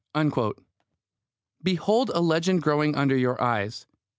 [1.61, 3.85] _Behold a legend growing under your eyes!